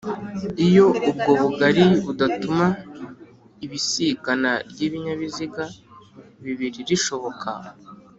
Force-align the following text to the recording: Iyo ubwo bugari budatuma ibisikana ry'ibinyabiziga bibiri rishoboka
Iyo 0.65 0.85
ubwo 1.09 1.31
bugari 1.41 1.85
budatuma 2.05 2.65
ibisikana 3.65 4.51
ry'ibinyabiziga 4.71 5.63
bibiri 6.43 6.79
rishoboka 6.89 7.49